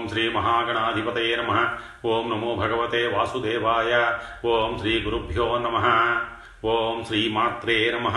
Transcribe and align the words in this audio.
ఓం 0.00 0.08
శ్రీ 0.08 0.28
మహాగణాధిపతయ 0.28 1.36
నమ. 1.36 1.76
ఓం 2.04 2.30
నమో 2.30 2.54
భగవతే 2.54 3.06
వాసుదేవాయ. 3.06 4.18
ఓం 4.46 4.78
శ్రీ 4.78 5.00
గురుభ్యో 5.00 5.58
నమ. 5.58 5.76
ఓం 6.64 7.04
శ్రీమాత్రే 7.04 7.90
నమ. 7.90 8.08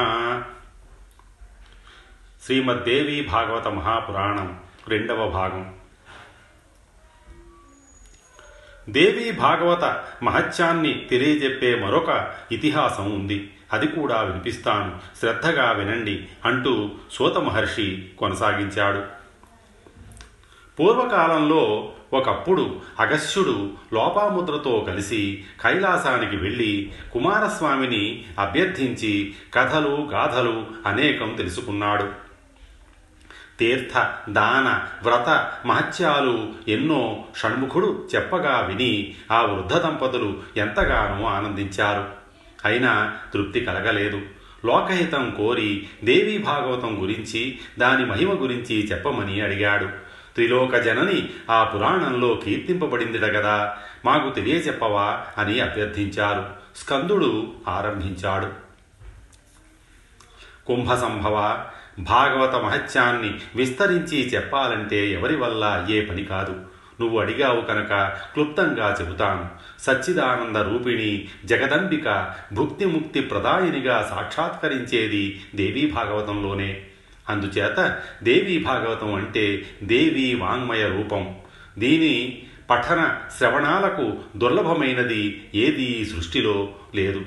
శ్రీమద్దేవి 2.45 3.27
భాగవత 3.31 3.67
మహాపురాణం 3.67 4.59
రెండవ 4.87 5.29
భాగం. 5.29 5.73
దేవి 8.89 9.31
భాగవత 9.31 10.03
మహత్యాన్ని 10.23 11.07
తెలియజెప్పే 11.09 11.75
మరొక 11.75 12.35
ఇతిహాసం 12.51 13.11
ఉంది. 13.11 13.53
అది 13.73 13.87
కూడా 13.87 14.21
వినిపిస్తాను. 14.21 14.99
శ్రద్ధగా 15.19 15.71
వినండి 15.71 16.27
అంటూ 16.45 16.91
సూత 17.11 17.37
మహర్షి 17.37 18.11
కొనసాగించాడు. 18.17 19.22
పూర్వకాలంలో 20.79 21.91
ఒకప్పుడు 22.13 22.81
అగస్త్యుడు 22.99 23.69
లోపాముద్రతో 23.93 24.85
కలిసి 24.87 25.43
కైలాసానికి 25.63 26.35
వెళ్ళి 26.35 26.91
కుమారస్వామిని 27.13 28.25
అభ్యర్థించి 28.39 29.33
కథలు 29.53 30.09
గాథలు 30.13 30.65
అనేకం 30.85 31.33
తెలుసుకున్నాడు. 31.37 32.09
తీర్థ 33.59 34.07
దాన 34.29 34.87
వ్రత 35.03 35.51
మహత్యాలు 35.65 36.49
ఎన్నో 36.67 37.25
షణ్ముఖుడు 37.37 38.07
చెప్పగా 38.15 38.59
విని 38.59 39.15
ఆ 39.31 39.41
వృద్ధ 39.41 39.73
దంపతులు 39.73 40.37
ఎంతగానో 40.57 41.25
ఆనందించారు. 41.25 42.07
అయినా 42.65 43.17
తృప్తి 43.33 43.59
కలగలేదు. 43.59 44.21
లోకహితం 44.65 45.33
కోరి 45.37 45.87
దేవీ 46.03 46.37
భాగవతం 46.37 47.01
గురించి 47.01 47.59
దాని 47.79 48.05
మహిమ 48.05 48.33
గురించి 48.33 48.87
చెప్పమని 48.87 49.41
అడిగాడు. 49.41 49.89
త్రిలోక 50.33 50.75
జనని 50.75 51.29
ఆ 51.49 51.63
పురాణంలో 51.63 52.41
కీర్తింపబడిందిట 52.45 53.21
గదా. 53.21 53.77
మాకు 54.05 54.29
తెలియచెప్పవా 54.29 55.21
అని 55.37 55.59
అభ్యర్థించారు. 55.59 56.45
స్కందుడు 56.75 57.51
ఆరంభించాడు. 57.67 58.63
కుంభ 60.65 60.93
సంభవ 60.93 61.65
భాగవత 61.99 62.55
మహత్యాన్ని 62.55 63.39
విస్తరించి 63.55 64.29
చెప్పాలంటే 64.29 65.11
ఎవరి 65.11 65.35
వల్ల 65.35 65.65
అయ్యే 65.65 66.01
పని 66.01 66.25
కాదు. 66.25 66.55
నువ్వు 67.01 67.19
అడిగావు 67.19 67.61
కనుక 67.61 67.93
క్లుప్తంగా 68.33 68.97
చెబుతాను. 69.01 69.49
సచ్చిదానంద 69.81 70.57
రూపిణి 70.57 71.27
జగదంబిక 71.45 72.35
భుక్తి 72.53 72.85
ముక్తి 72.85 73.21
ప్రదాయినిగా 73.21 74.07
సాక్షాత్కరించేది 74.09 75.41
దేవీ 75.55 75.91
భాగవతంలోనే. 75.91 76.85
అందుచేత 77.29 78.01
దేవీ 78.23 78.59
భాగవతం 78.59 79.13
అంటే 79.13 79.65
దేవీ 79.83 80.35
వాంగ్మయ 80.35 80.89
రూపం. 80.89 81.35
దీని 81.77 82.43
పఠన 82.69 83.19
శ్రవణాలకు 83.37 84.17
దుర్లభమైనది 84.37 85.49
ఏదీ 85.55 86.05
సృష్టిలో 86.05 86.69
లేదు. 86.95 87.25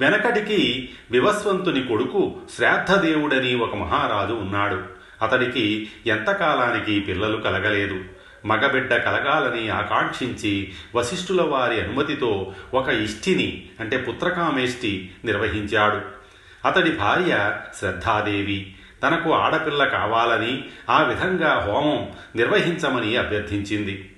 వెనకటికి 0.00 0.88
వివస్వంతుని 1.10 1.82
కొడుకు 1.82 2.36
శ్రాద్ధదేవుడని 2.56 3.54
ఒక 3.54 3.76
మహారాజు 3.76 4.32
ఉన్నాడు. 4.32 4.82
అతడికి 5.22 5.90
ఎంతకాలానికి 6.06 7.00
పిల్లలు 7.00 7.36
కలగలేదు. 7.36 8.00
మగబిడ్డ 8.46 8.94
కలగాలని 8.94 9.68
ఆకాంక్షించి 9.68 10.72
వశిష్ఠుల 10.94 11.42
వారి 11.42 11.80
అనుమతితో 11.80 12.54
ఒక 12.74 12.88
ఇష్టిని 12.88 13.68
అంటే 13.80 13.96
పుత్రకామేష్టి 13.96 15.10
నిర్వహించాడు. 15.24 16.19
అతడి 16.64 16.96
భార్య 16.96 17.60
శ్రద్ధాదేవి. 17.78 18.74
తనకు 19.02 19.32
ఆడపిల్ల 19.32 19.84
కావాలని 19.84 20.64
ఆ 20.90 21.02
విధంగా 21.02 21.60
హోమం 21.60 22.12
నిర్వహించమని 22.36 23.16
అభ్యర్థించింది. 23.16 24.16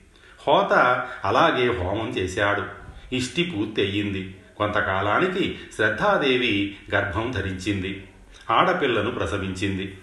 హోత 0.48 0.72
అలాగే 1.24 1.78
హోమం 1.78 2.08
చేశాడు. 2.08 2.62
ఇష్టి 3.14 3.52
పూర్తి 3.56 3.82
అయ్యింది 3.82 4.36
కొంతకాలానికి 4.56 5.58
శ్రద్ధాదేవి 5.76 6.76
గర్భం 6.94 7.30
ధరించింది. 7.30 8.08
ఆడపిల్లను 8.50 9.10
ప్రసవించింది. 9.10 9.98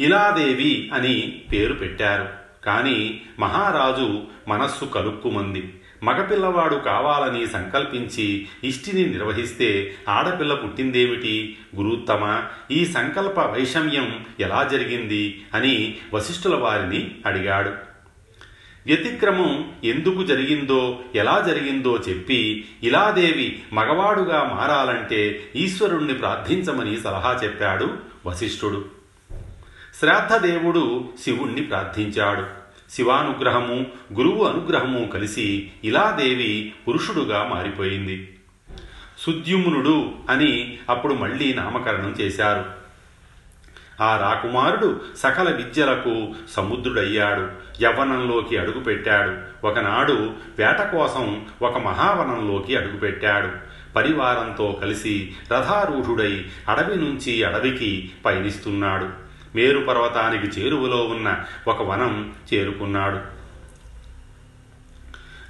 ఇలాదేవి 0.00 0.90
అని 0.94 1.44
పేరు 1.52 1.74
పెట్టారు. 1.74 2.28
కానీ 2.64 3.22
మహారాజు 3.38 4.22
మనస్సు 4.48 4.84
కలుక్కుమంది. 4.84 5.74
మగపిల్లవాడు 6.04 6.74
కావాలని 6.74 7.46
సంకల్పించి 7.46 8.48
ఇష్టిని 8.64 9.06
నిర్వహిస్తే 9.06 9.94
ఆడపిల్ల 10.08 10.54
పుట్టిందేమిటి? 10.54 11.56
గురుత్తమ 11.76 12.42
ఈ 12.70 12.84
సంకల్ప 12.84 13.40
వైషమ్యం 13.40 14.24
ఎలా 14.40 14.68
జరిగింది 14.72 15.44
అని 15.54 15.96
వశిష్ఠుల 16.14 16.54
వారిని 16.54 17.14
అడిగాడు. 17.26 17.70
వ్యతిక్రమం 18.86 19.72
ఎందుకు 19.84 20.22
జరిగిందో 20.22 20.98
ఎలా 21.14 21.44
జరిగిందో 21.46 21.98
చెప్పి 22.08 22.64
ఇలాదేవి 22.82 23.62
మగవాడుగా 23.72 24.58
మారాలంటే 24.60 25.50
ఈశ్వరుణ్ణి 25.56 26.14
ప్రార్థించమని 26.14 27.00
సలహా 27.00 27.40
చెప్పాడు 27.44 27.96
వశిష్ఠుడు. 28.26 28.84
శ్రాద్ధదేవుడు 30.00 31.08
శివుణ్ణి 31.24 31.62
ప్రార్థించాడు. 31.62 32.63
శివానుగ్రహము 32.94 33.86
గురువు 34.14 34.44
అనుగ్రహము 34.44 35.06
కలిసి 35.06 35.70
ఇలాదేవి 35.84 36.74
పురుషుడుగా 36.88 37.44
మారిపోయింది. 37.44 38.38
సుద్యుమ్నుడు 39.18 40.12
అని 40.30 40.78
అప్పుడు 40.90 41.14
మళ్ళీ 41.14 41.54
నామకరణం 41.54 42.14
చేశారు. 42.20 42.64
ఆ 44.02 44.16
రాకుమారుడు 44.16 45.00
సకల 45.16 45.50
విద్యలకు 45.50 46.34
సముద్రుడయ్యాడు. 46.50 47.48
యవ్వనంలోకి 47.82 48.58
అడుగుపెట్టాడు. 48.58 49.66
ఒకనాడు 49.66 50.30
వేట 50.58 50.78
కోసం 50.92 51.46
ఒక 51.62 51.78
మహావనంలోకి 51.78 52.76
అడుగుపెట్టాడు. 52.76 53.48
పరివారంతో 53.94 54.78
కలిసి 54.82 55.32
రథారూఢుడై 55.52 56.46
అడవి 56.68 56.96
నుంచి 56.96 57.44
అడవికి 57.44 58.10
పయనిస్తున్నాడు. 58.24 59.23
మేరు 59.54 59.78
పర్వతానికి 59.78 60.60
చేరువలో 60.60 61.04
ఉన్న 61.04 61.44
ఒక 61.68 61.82
వనం 61.82 62.32
చేరుకున్నాడు. 62.54 63.20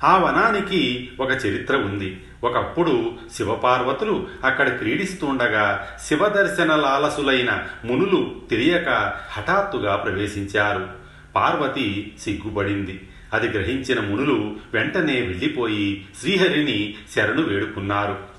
ఆ 0.04 0.16
వనానికి 0.16 1.10
ఒక 1.20 1.30
చరిత్ర 1.30 1.76
ఉంది. 1.76 2.24
ఒకప్పుడు 2.44 3.12
శివపార్వతులు 3.34 4.26
అక్కడ 4.44 4.68
క్రీడిస్తుండగా 4.68 5.88
శివదర్శన 6.04 6.76
లాలసులైన 6.76 7.66
మునులు 7.84 8.36
తెలియక 8.50 9.12
హఠాత్తుగా 9.30 9.96
ప్రవేశించారు. 9.96 10.88
పార్వతి 11.36 12.12
సిగ్గుపడింది. 12.20 13.08
అది 13.32 13.48
గ్రహించిన 13.48 14.00
మునులు 14.00 14.56
వెంటనే 14.74 15.20
వెళ్ళిపోయి 15.20 16.06
శ్రీహరిని 16.20 16.94
శరణు 17.14 17.42
వేడుకున్నారు. 17.42 18.33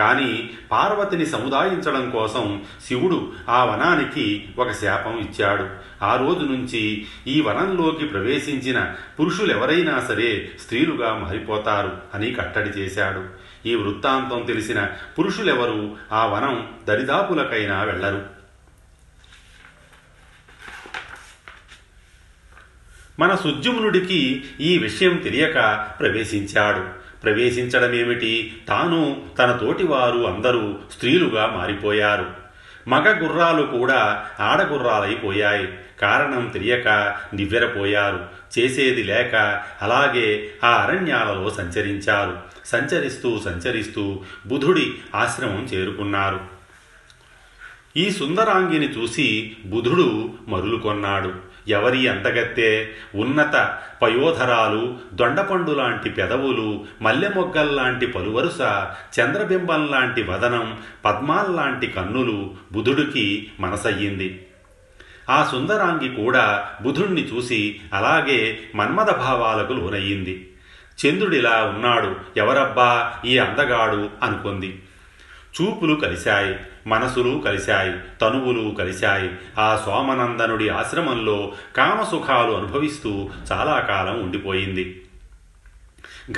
కానీ 0.00 0.50
పార్వతిని 0.70 1.26
సముదాయించడం 1.26 2.10
కోసం 2.10 2.62
శివుడు 2.86 3.18
ఆ 3.48 3.64
వనానికి 3.64 4.26
ఒక 4.58 4.70
శాపం 4.72 5.18
ఇచ్చాడు. 5.18 5.66
ఆ 6.04 6.16
రోజు 6.16 6.44
నుంచి 6.44 7.06
ఈ 7.26 7.40
వనంలోకి 7.40 8.06
ప్రవేశించిన 8.06 8.78
పురుషులెవరైనా 9.20 10.00
సరే 10.08 10.50
స్త్రీలుగా 10.60 11.10
మారిపోతారు 11.14 11.92
అని 12.14 12.34
కట్టడి 12.34 12.70
చేశాడు. 12.70 13.22
ఈ 13.68 13.74
వృత్తాంతం 13.74 14.44
తెలిసిన 14.46 14.80
పురుషులెవరు 15.18 15.96
ఆ 16.12 16.26
వనం 16.26 16.68
దరిదాపులకైనా 16.88 17.82
వెళ్ళరు 17.82 18.22
మన 23.18 23.34
సుజ్జుమునుడికి 23.34 24.44
ఈ 24.60 24.78
విషయం 24.78 25.16
తెలియక 25.16 25.88
ప్రవేశించాడు. 26.00 26.84
ప్రవేశించడమేమిటి? 27.22 28.62
తాను 28.68 29.22
తన 29.38 29.52
తోటివారు 29.52 30.18
అందరూ 30.18 30.78
స్త్రీలుగా 30.92 31.46
మారిపోయారు. 31.46 32.26
మగ 32.88 33.24
గుర్రాలు 33.24 33.62
కూడా 33.62 34.26
ఆడగుర్రాలైపోయాయి 34.40 35.68
కారణం 36.00 36.50
తెలియక 36.54 36.88
నివ్వెరపోయారు. 37.34 38.26
చేసేది 38.58 39.02
లేక 39.02 39.62
అలాగే 39.82 40.50
ఆ 40.64 40.70
అరణ్యాలలో 40.70 41.50
సంచరించారు. 41.50 42.38
సంచరిస్తూ 42.66 43.40
సంచరిస్తూ 43.44 44.20
బుధుడి 44.46 44.94
ఆశ్రమం 45.14 45.64
చేరుకున్నారు. 45.64 46.40
ఈ 47.96 48.10
సుందరాంగిని 48.10 48.98
చూసి 48.98 49.56
బుధుడు 49.64 50.30
మరులుకొన్నాడు 50.48 51.49
ఎవరి 51.68 52.08
అంతగత్తే 52.08 52.90
ఉన్నత 53.14 53.78
పయోధరాలు 54.02 54.98
దొండపండు 55.12 55.70
లాంటి 55.70 56.10
పెదవులు 56.10 56.84
మల్లెమొగ్గల్లాంటి 57.02 58.06
పలువరుస 58.06 58.58
చంద్రబింబం 59.20 59.88
లాంటి 59.90 60.22
వదనం 60.22 60.78
పద్మాల్లాంటి 61.04 61.86
కన్నులు 61.86 62.54
బుధుడికి 62.72 63.52
మనసయ్యింది. 63.60 64.46
ఆ 65.30 65.48
సుందరాంగి 65.50 66.08
కూడా 66.08 66.68
బుధుణ్ణి 66.82 67.22
చూసి 67.22 67.80
అలాగే 67.94 68.58
మన్మథ 68.74 69.10
భావాలకు 69.10 69.72
లోనయ్యింది. 69.72 70.52
చంద్రుడిలా 71.06 71.64
ఉన్నాడు. 71.64 72.16
ఎవరబ్బా 72.36 73.12
ఈ 73.24 73.38
అందగాడు 73.38 74.10
అనుకుంది. 74.22 74.82
చూపులు 75.60 75.94
కలిశాయి 75.94 76.56
మనసులు 76.86 77.38
కలిశాయి 77.38 77.94
తనువులు 78.20 78.74
కలిశాయి. 78.74 79.30
ఆ 79.58 79.82
సోమనందనుడి 79.86 80.68
ఆశ్రమంలో 80.68 81.52
కామసుఖాలు 81.76 82.52
అనుభవిస్తూ 82.52 83.30
చాలా 83.52 83.78
కాలం 83.78 84.22
ఉండిపోయింది. 84.22 85.02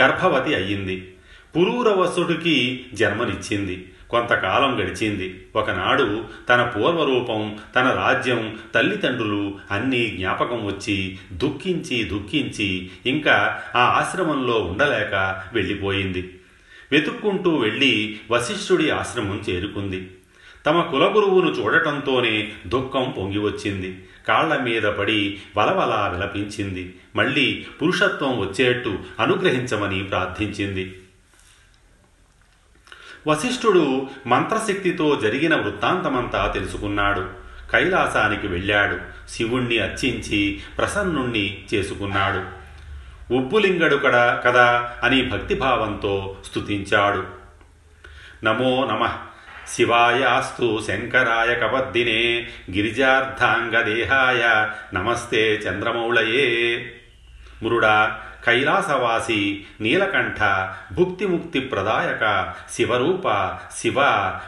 గర్భవతి 0.00 0.54
అయ్యింది. 0.54 1.14
పురూరవసుడికి 1.56 2.86
జన్మనిచ్చింది. 2.94 3.92
కొంతకాలం 4.10 4.80
గడిచింది. 4.80 5.46
ఒకనాడు 5.56 6.24
తన 6.48 6.62
పూర్వరూపం 6.62 7.58
తన 7.76 7.90
రాజ్యం 7.90 8.58
తల్లిదండ్రులు 8.74 9.58
అన్నీ 9.70 10.06
జ్ఞాపకం 10.06 10.66
వచ్చి 10.66 11.18
దుఃఖించి 11.32 12.04
దుఃఖించి 12.04 12.90
ఇంకా 13.06 13.62
ఆ 13.76 13.80
ఆశ్రమంలో 13.80 14.54
ఉండలేక 14.54 15.42
వెళ్ళిపోయింది. 15.52 16.38
వెతుక్కుంటూ 16.92 17.56
వెళ్ళి 17.56 18.20
వశిష్ఠుడి 18.30 18.90
ఆశ్రమం 18.90 19.44
చేరుకుంది. 19.50 20.10
తమ 20.66 20.80
కులగురువును 20.80 21.50
చూడటంతోనే 21.50 22.52
దుఃఖం 22.66 23.14
పొంగి 23.18 23.38
వచ్చింది. 23.38 24.04
కాళ్ళ 24.28 24.60
మీద 24.60 24.82
పడి 24.82 25.38
వలవలా 25.56 26.08
విలపించింది. 26.14 26.94
మళ్ళీ 27.16 27.66
పురుషత్వం 27.82 28.38
వచ్చేట్టు 28.38 28.98
అనుగ్రహించమని 29.20 30.04
ప్రార్థించింది. 30.04 30.98
వశిష్ఠుడు 33.26 34.06
మంత్రశక్తితో 34.26 35.20
జరిగిన 35.22 35.56
వృత్తాంతమంతా 35.56 36.50
తెలుసుకున్నాడు. 36.54 37.28
కైలాసానికి 37.72 38.46
వెళ్ళాడు. 38.46 38.98
శివుణ్ణి 39.30 39.78
అర్చించి 39.78 40.60
ప్రసన్నుణ్ణి 40.78 41.64
చేసుకున్నాడు. 41.74 42.61
ఉప్పులింగడు 43.32 43.96
కడా 43.96 44.42
కదా 44.46 44.92
అని 45.02 45.22
భక్తిభావంతో 45.22 46.36
స్తుతించాడు. 46.50 47.24
నమో 48.44 48.84
నమ. 48.84 49.08
శివాయాస్తు 49.68 50.82
శంకరాయ 50.86 51.54
కపద్దినే 51.54 52.48
గిరిజార్ధాంగదేహాయ 52.76 54.68
నమస్తే 54.94 55.54
చంద్రమౌళయే. 55.54 56.76
మురుడా 57.62 58.20
కైలాసవాసి 58.46 59.64
నీలకంఠ 59.80 60.68
భుక్తిముక్తి 60.94 61.60
ప్రదాయక 61.60 62.54
శివరూప 62.72 63.58
శివ 63.76 63.94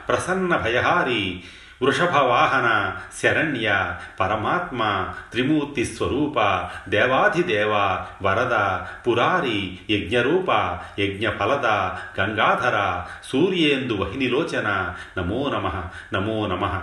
ప్రసన్న 0.09 0.57
భయహారి 0.57 1.43
వృషభవాహన 1.83 2.97
శరణ్య 3.23 3.95
పరమాత్మ 4.21 5.07
త్రిమూర్తి 5.33 5.85
స్వరూప 5.85 6.69
దేవాధిదేవ 6.89 7.73
వరద 8.23 8.81
పురారి 9.07 9.79
యజ్ఞరూప 9.91 10.79
యజ్ఞఫలద 10.99 11.67
గంగాధర 12.21 13.03
సూర్యేందు 13.25 13.93
వహినిలోచన 13.93 14.95
నమో 15.19 15.51
నమ 15.51 15.83
నమో 16.15 16.47
నమ. 16.47 16.83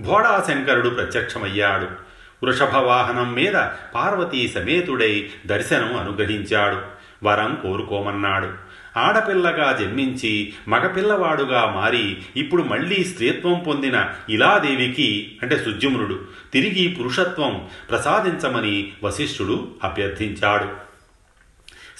భోడాశంకరుడు 0.00 0.88
ప్రత్యక్షమయ్యాడు. 0.88 1.88
వృషభ 2.44 2.76
వాహనం 2.76 3.34
మీద 3.34 3.66
పార్వతీ 3.94 4.48
సమేతుడై 4.48 5.30
దర్శనం 5.46 6.00
అనుగ్రహించాడు. 6.00 6.78
వరం 7.24 7.58
కోరుకోమన్నాడు. 7.62 8.71
ఆడపిల్లగా 8.96 9.72
జన్మించి 9.72 10.54
మగపిల్లవాడుగా 10.68 11.72
మారి 11.76 12.22
ఇప్పుడు 12.36 12.62
మళ్ళీ 12.62 13.04
స్త్రీత్వం 13.04 13.64
పొందిన 13.66 14.08
ఇలాదేవికి 14.28 15.38
అంటే 15.42 15.64
సుజ్యుమ్నుడు 15.64 16.24
తిరిగి 16.52 16.88
పురుషత్వం 16.88 17.68
ప్రసాదించమని 17.90 18.92
వశిష్ఠుడు 19.04 19.68
అభ్యర్థించాడు. 19.84 20.68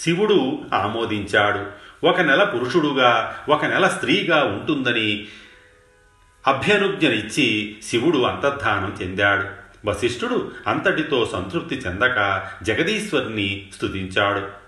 శివుడు 0.00 0.58
ఆమోదించాడు. 0.74 1.82
ఒక 2.06 2.20
నెల 2.20 2.44
పురుషుడుగా 2.44 3.36
ఒక 3.48 3.64
నెల 3.64 3.88
స్త్రీగా 3.88 4.44
ఉంటుందని 4.44 5.26
అభ్యనుజ్ఞనిచ్చి 6.46 7.76
శివుడు 7.82 8.18
అంతర్ధానం 8.18 8.96
చెందాడు. 9.02 9.62
వశిష్ఠుడు 9.86 10.52
అంతటితో 10.66 11.30
సంతృప్తి 11.32 11.74
చెందక 11.74 12.46
జగదీశ్వరిని 12.62 13.66
స్తుతించాడు. 13.74 14.61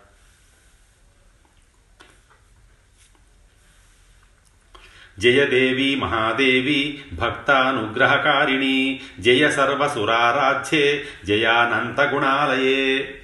జయదేవి 5.19 5.97
మహాదేవి 5.97 7.05
భక్తానుగ్రహకారిణి 7.13 9.01
జయ 9.21 9.51
సర్వసురారాధ్యే 9.51 11.05
జయానంత 11.25 12.01
గుణాలయే. 12.01 13.15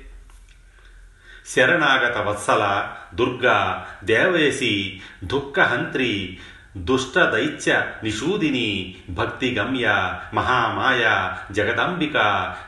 శరణాగత 1.56 2.18
వత్సల 2.18 2.88
దుర్గా 3.14 3.86
దేవేసి 4.04 5.00
దుఃఖహంత్రి 5.24 6.38
దుష్టదైత్య 6.76 7.82
నిషూదిని 8.04 8.94
భక్తిగమ్య 9.10 10.14
మహామాయ 10.34 11.32
జగదంబిక 11.54 12.12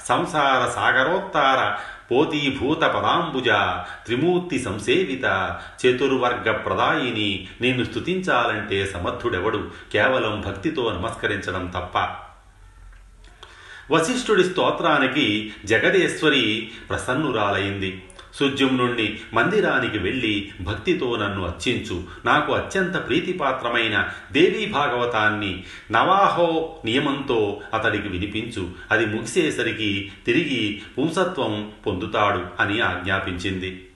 సంసార 0.09 0.71
సాగరోత్తార 0.71 1.79
పోతీభూత 2.13 2.79
పదాంబుజ 2.79 3.49
త్రిమూర్తి 4.07 4.59
సంసేవిత 4.59 5.61
చతుర్వర్గ 5.87 6.53
ప్రదాయిని 6.53 7.49
నేను 7.61 7.85
స్తుతించాలంటే 7.85 8.87
సమర్థుడెవడు? 8.87 9.71
కేవలం 9.93 10.41
భక్తితో 10.41 10.93
నమస్కరించడం 10.93 11.67
తప్ప. 11.67 11.99
వశిష్ఠుడి 13.91 14.45
స్తోత్రానికి 14.45 15.53
జగదేశ్వరి 15.65 16.71
ప్రసన్నురాలైంది. 16.89 18.03
సుజ్యుమ్నుణ్ణి 18.35 19.21
మందిరానికి 19.35 19.99
వెళ్ళి 19.99 20.53
భక్తితో 20.61 21.17
నన్ను 21.17 21.47
అర్చించు. 21.47 22.05
నాకు 22.25 22.53
అత్యంత 22.53 23.09
ప్రీతిపాత్రమైన 23.09 24.09
దేవీ 24.33 24.67
భాగవతాన్ని 24.67 25.65
నవాహో 25.91 26.79
నియమంతో 26.85 27.61
అతడికి 27.75 28.09
వినిపించు. 28.09 28.71
అది 28.91 29.07
ముగిసేసరికి 29.07 30.13
తిరిగి 30.27 30.83
పుంసత్వం 30.99 31.73
పొందుతాడు 31.87 32.63
అని 32.63 32.81
ఆజ్ఞాపించింది. 32.81 33.89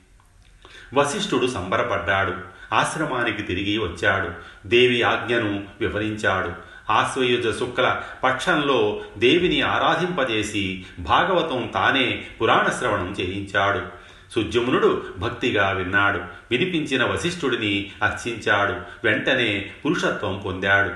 వశిష్ఠుడు 0.94 1.46
సంబరపడ్డాడు. 1.46 2.32
ఆశ్రమానికి 2.74 3.42
తిరిగి 3.42 3.78
వచ్చాడు. 3.78 4.28
దేవి 4.68 5.02
ఆజ్ఞను 5.02 5.64
వివరించాడు. 5.80 6.76
ఆశ్వయుజ 6.92 7.58
శుక్ల 7.58 8.02
పక్షంలో 8.24 9.00
దేవిని 9.18 9.60
ఆరాధింపజేసి 9.60 10.84
భాగవతం 10.98 11.70
తానే 11.74 12.24
పురాణ 12.40 12.70
శ్రవణం 12.78 13.16
చేయించాడు. 13.20 13.95
సుజ్యమునుడు 14.32 15.04
భక్తిగా 15.18 15.70
విన్నాడు. 15.70 16.20
వినిపించిన 16.50 17.04
వశిష్ఠుడిని 17.04 17.90
అర్చించాడు 18.02 18.74
వెంటనే 19.04 19.70
పురుషత్వం 19.84 20.42
పొందాడు. 20.44 20.90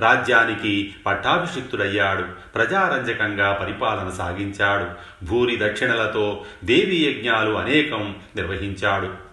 రాజ్యానికి 0.00 0.94
పట్టాభిషిక్తుడయ్యాడు. 1.06 2.24
ప్రజారంజకంగా 2.54 3.52
పరిపాలన 3.52 4.10
సాగించాడు. 4.10 4.86
భూరి 5.24 5.58
దక్షిణలతో 5.62 6.44
దేవీ 6.64 6.96
యజ్ఞాలు 6.96 7.50
అనేకం 7.50 8.16
నిర్వహించాడు. 8.36 9.26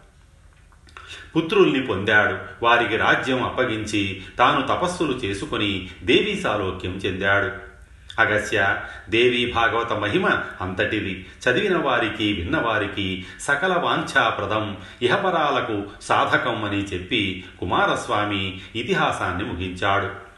పుత్రుల్ని 1.36 1.81
పొందాడు. 1.81 2.65
వారికి 2.65 2.98
రాజ్యం 2.98 3.43
అప్పగించి 3.43 4.22
తాను 4.39 4.62
తపస్సులు 4.62 5.13
చేసుకుని 5.13 5.89
దేవీ 6.03 6.41
సాలోక్యం 6.41 6.91
చెందాడు. 6.91 7.72
అగస్య 8.20 8.82
దేవి 9.10 9.51
భాగవత 9.55 9.93
మహిమ 9.93 10.29
అంతటిది 10.62 11.25
చదివిన 11.50 11.77
వారికి 11.77 12.34
విన్నవారికి 12.34 13.25
సకల 13.39 13.74
వాంఛాప్రదం. 13.74 14.77
ఇహపరాలకు 15.01 15.84
సాధకం 16.01 16.65
అని 16.65 16.84
చెప్పి 16.84 17.46
కుమారస్వామి 17.60 18.62
ఇతిహాసాన్ని 18.75 19.43
ముగించాడు. 19.43 20.34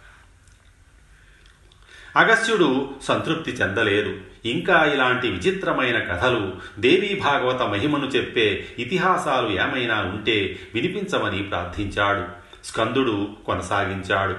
అగస్త్యుడు 2.19 2.95
సంతృప్తి 3.03 3.51
చెందలేదు. 3.51 4.17
ఇంకా 4.45 4.85
ఇలాంటి 4.85 5.31
విచిత్రమైన 5.31 5.99
కథలు 5.99 6.53
దేవీ 6.79 7.19
భాగవత 7.23 7.61
మహిమను 7.61 8.05
చెప్పే 8.05 8.67
ఇతిహాసాలు 8.79 9.49
ఏమైనా 9.49 10.01
ఉంటే 10.01 10.59
వినిపించమని 10.73 11.43
ప్రార్థించాడు. 11.43 12.25
స్కందుడు 12.65 13.37
కొనసాగించాడు. 13.45 14.37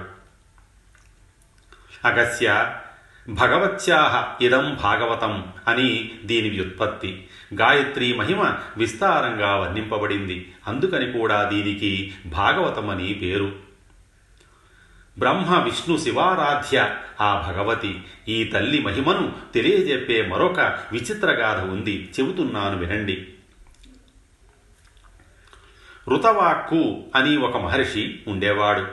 అగస్య 2.04 2.74
భగవత్యాహ 3.28 4.44
ఇదం 4.44 4.78
భాగవతం 4.82 5.44
అని 5.68 6.10
దీని 6.24 6.50
వ్యుత్పత్తి. 6.50 7.26
గాయత్రి 7.54 8.14
మహిమ 8.14 8.54
విస్తారంగా 8.76 9.56
వర్ణింపబడింది. 9.56 10.54
అందుకని 10.66 11.18
కూడా 11.18 11.44
దీనికి 11.44 12.14
భాగవతం 12.26 12.90
అని 12.90 13.14
పేరు. 13.14 13.52
బ్రహ్మ 15.18 15.58
విష్ణు 15.58 15.96
శివారాధ్య 15.96 16.96
ఆ 17.20 17.52
భగవతి 17.52 18.02
ఈ 18.28 18.44
తల్లి 18.44 18.82
మహిమను 18.82 19.32
తెలియజెప్పే 19.54 20.26
మరొక 20.26 20.60
విచిత్రగాథ 20.92 21.60
ఉంది. 21.60 22.12
చెబుతున్నాను 22.20 22.78
వినండి. 22.78 23.28
ఋతవాక్కు 26.08 27.02
అని 27.14 27.36
ఒక 27.36 27.56
మహర్షి 27.56 28.20
ఉండేవాడు. 28.28 28.86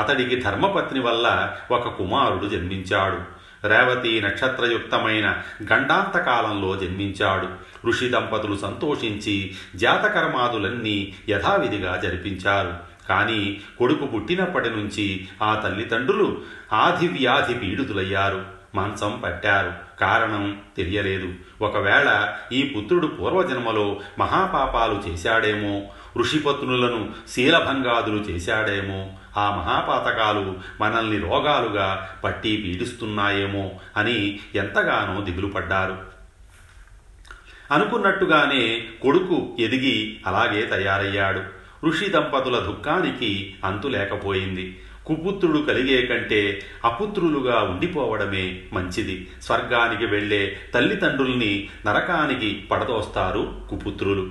అతడికి 0.00 0.36
ధర్మపత్ని 0.36 1.00
వల్ల 1.00 1.56
ఒక 1.70 1.88
కుమారుడు 1.88 2.48
జన్మించాడు. 2.48 3.35
రేవతి 3.66 4.20
నక్షత్రయుక్తమైన 4.20 5.42
గండాంతకాలంలో 5.72 6.76
జన్మించాడు. 6.76 7.48
ఋషి 7.86 8.08
దంపతులు 8.08 8.56
సంతోషించి 8.56 9.54
జాతకర్మాదులన్నీ 9.76 11.14
యథావిధిగా 11.28 11.96
జరిపించారు. 11.96 12.96
కానీ 13.08 13.60
కొడుకు 13.78 14.06
పుట్టినప్పటి 14.06 14.70
నుంచి 14.70 15.28
ఆ 15.42 15.54
తల్లిదండ్రులు 15.54 16.42
ఆధివ్యాధి 16.72 17.54
పీడితులయ్యారు 17.54 18.55
మంచం 18.76 19.22
పట్టారు. 19.24 19.72
కారణం 20.00 20.60
తెలియలేదు. 20.76 21.34
ఒకవేళ 21.60 22.34
ఈ 22.52 22.62
పుత్రుడు 22.62 23.06
పూర్వజన్మలో 23.06 24.00
మహాపాపాలు 24.18 25.02
చేశాడేమో 25.08 25.82
ఋషిపత్నులను 26.18 27.10
శీలభంగాదులు 27.28 28.16
చేశాడేమో 28.16 29.12
ఆ 29.36 29.50
మహాపాతకాలు 29.50 30.56
మనల్ని 30.80 31.18
రోగాలుగా 31.18 32.08
పట్టి 32.24 32.56
పీడిస్తున్నాయేమో 32.56 33.70
అని 33.96 34.38
ఎంతగానో 34.54 35.20
దిగులు 35.20 35.46
పడ్డారు. 35.46 35.98
అనుకున్నట్టుగానే 37.72 38.84
కొడుకు 39.02 39.56
ఎదిగి 39.58 40.20
అలాగే 40.26 40.62
తయారయ్యాడు. 40.62 41.42
ఋషి 41.86 42.08
దంపతుల 42.08 42.58
దుఃఖానికి 42.58 43.54
అంతు 43.64 43.88
లేకపోయింది. 43.88 44.78
కుపుత్రుడు 45.06 45.58
కలిగే 45.58 46.06
కంటే 46.06 46.62
అపుత్రులుగా 46.84 47.60
ఉండిపోవడమే 47.60 48.62
మంచిది. 48.72 49.30
స్వర్గానికి 49.42 50.06
వెళ్ళే 50.06 50.60
తల్లిదండ్రుల్ని 50.74 51.68
నరకానికి 51.86 52.64
పడదోస్తారు 52.70 53.60
కుపుత్రులు. 53.70 54.30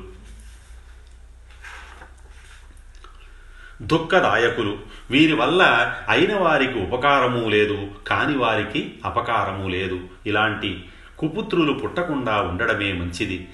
దుఃఖదాయకులు. 3.82 4.77
వీరి 5.12 5.34
వల్ల 5.34 5.94
అయిన 6.10 6.36
వారికి 6.36 6.79
ఉపకారము 6.79 7.50
లేదు 7.50 7.88
కాని 8.08 8.38
వారికి 8.38 8.94
అపకారము 9.05 9.67
లేదు. 9.67 10.00
ఇలాంటి 10.25 10.84
కుపుత్రులు 11.17 11.74
పుట్టకుండా 11.74 12.41
ఉండడమే 12.41 12.94
మంచిది. 12.94 13.48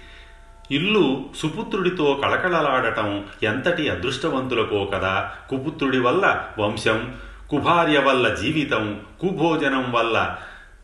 ఇల్లు 0.71 1.29
సుపుత్రుడితో 1.37 2.19
కళకళలాడటం 2.23 3.25
ఎంతటి 3.43 3.89
అదృష్టవంతులకో 3.89 4.85
కదా. 4.85 5.31
కుపుత్రుడి 5.49 5.99
వల్ల 5.99 6.47
వంశం 6.59 7.15
కుభార్య 7.49 7.99
వల్ల 7.99 8.35
జీవితం 8.35 9.01
కుభోజనం 9.19 9.91
వల్ల 9.91 10.37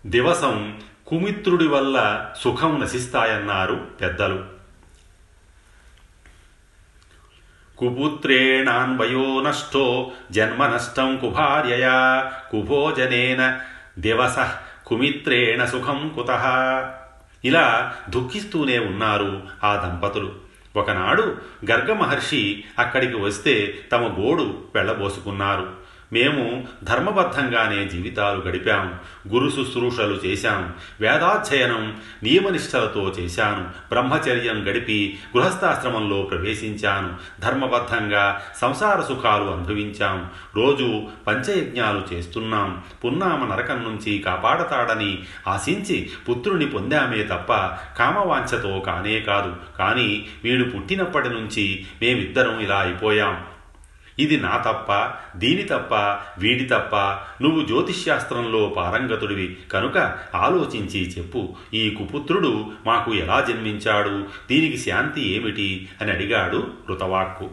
దివసం 0.06 0.82
కుమిత్రుడి 1.08 1.68
వల్ల 1.68 2.26
సుఖం 2.42 2.80
నశిస్తాయన్నారు 2.80 3.88
పెద్దలు. 4.02 4.44
కుపుత్రేణాన్వయో 7.78 9.42
నష్టో 9.42 10.12
జన్మ 10.32 10.68
నష్టం 10.68 11.18
కుభార్యయా 11.18 12.32
కుభోజనేన 12.52 13.60
దివస 14.00 14.40
కుమిత్రేణ 14.86 15.66
సుఖం 15.66 16.12
కుత. 16.16 16.32
ఇలా 17.46 17.96
దుఃఖిస్తూనే 18.10 18.80
ఉన్నారు 18.80 19.44
ఆ 19.64 19.76
దంపతులు. 19.76 20.34
ఒకనాడు 20.76 21.38
గర్గ 21.72 21.94
మహర్షి 21.94 22.64
అక్కడికి 22.80 23.16
వస్తే 23.16 23.80
తమ 23.92 24.16
గోడు 24.20 24.64
వెళ్ళబోసుకున్నారు. 24.76 25.70
మేము 26.14 26.64
ధర్మబద్ధంగానే 26.84 27.86
జీవితాలు 27.86 28.42
గడిపాం 28.42 29.00
గురు 29.28 29.50
శుశ్రూషలు 29.50 30.20
చేశాం 30.26 30.74
వేదాధ్యయనం 31.02 31.96
నియమనిష్టలతో 32.24 33.14
చేశాను 33.20 33.64
బ్రహ్మచర్యం 33.90 34.70
గడిపి 34.70 35.18
గృహస్థాశ్రమంలో 35.36 36.22
ప్రవేశించాను 36.22 37.16
ధర్మబద్ధంగా 37.42 38.42
సంసార 38.62 39.02
సుఖాలు 39.02 39.52
అనుభవించాం 39.52 40.30
రోజు 40.56 41.08
పంచయజ్ఞాలు 41.28 42.02
చేస్తున్నాం 42.14 42.84
పున్నామ 43.04 43.52
నరకం 43.54 43.84
నుంచి 43.84 44.20
కాపాడతాడని 44.20 45.24
ఆశించి 45.48 46.10
పుత్రుని 46.30 46.66
పొందామే 46.66 47.24
తప్ప 47.24 47.54
కామవాంఛతో 47.98 48.80
కానే 48.80 49.20
కాదు 49.20 49.54
కానీ 49.80 50.28
వీడు 50.44 50.64
పుట్టినప్పటి 50.64 51.30
నుంచి 51.30 51.86
మేమిద్దరం 52.02 52.60
ఇలా 52.60 52.80
అయిపోయాం. 52.80 53.57
ఇది 54.20 54.40
నా 54.40 54.58
తప్ప 54.58 55.12
దీని 55.38 55.64
తప్ప 55.64 55.94
వీడి 56.38 56.66
తప్ప. 56.66 56.96
నువ్వు 57.44 57.66
జ్యోతిష్శాస్త్రంలో 57.66 58.74
పారంగతుడివి. 58.78 59.58
కనుక 59.72 59.98
ఆలోచించి 60.36 61.10
చెప్పు 61.18 61.56
ఈ 61.74 61.90
కుపుత్రుడు 61.90 62.72
మాకు 62.86 63.16
ఎలా 63.16 63.46
జన్మించాడు? 63.50 64.28
దీనికి 64.50 64.78
శాంతి 64.78 65.28
ఏమిటి? 65.28 65.90
అని 66.02 66.12
అడిగాడు 66.12 66.74
కృతవాక్కు. 66.88 67.52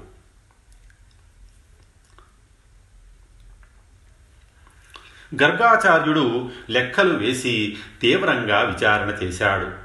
గర్గాచార్యుడు 5.43 6.51
లెక్కలు 6.71 7.19
వేసి 7.19 7.77
తీవ్రంగా 8.03 8.61
విచారణ 8.61 9.27
చేశాడు. 9.27 9.85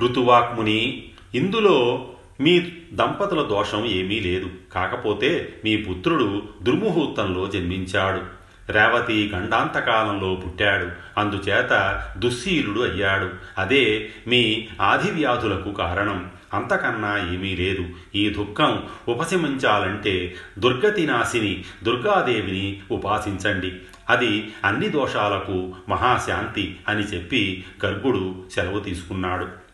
ఋతువాక్ముని 0.00 1.10
ఇందులో 1.34 2.09
మీ 2.40 2.72
దంపతుల 2.92 3.42
దోషం 3.42 3.86
ఏమీ 3.86 4.20
లేదు. 4.20 4.50
కాకపోతే 4.74 5.54
మీ 5.64 5.76
పుత్రుడు 5.76 6.42
దుర్ముహూర్తంలో 6.62 7.46
జన్మించాడు. 7.46 8.40
రేవతి 8.72 9.32
గండాంతకాలంలో 9.34 10.34
పుట్టాడు. 10.34 10.88
అందుచేత 11.20 12.04
దుశ్శీలుడు 12.18 12.80
అయ్యాడు. 12.80 13.30
అదే 13.58 14.10
మీ 14.26 14.68
ఆదివ్యాధులకు 14.80 15.72
కారణం. 15.72 16.30
అంతకన్నా 16.54 17.18
ఏమీ 17.34 17.56
లేదు. 17.56 17.84
ఈ 18.14 18.30
దుఃఖం 18.30 18.82
ఉపశమించాలంటే 19.08 20.34
దుర్గతి 20.58 21.06
నాశిని 21.06 21.64
దుర్గాదేవిని 21.84 22.80
ఉపాసించండి. 22.90 23.72
అది 24.10 24.48
అన్ని 24.64 24.88
దోషాలకు 24.88 25.72
మహాశాంతి 25.88 26.76
అని 26.88 27.02
చెప్పి 27.02 27.64
గర్గుడు 27.86 28.44
సెలవు 28.54 28.80
తీసుకున్నాడు. 28.80 29.69